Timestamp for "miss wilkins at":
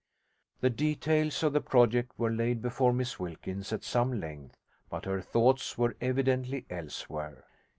2.91-3.83